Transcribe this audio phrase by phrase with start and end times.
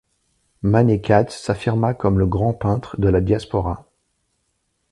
[0.63, 3.85] Mané-Katz s'affirma comme le grand peintre de la diaspora.